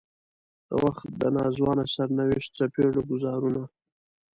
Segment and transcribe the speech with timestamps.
[0.67, 3.61] د وخت د ناځوانه سرنوشت څپېړو ګوزارونه.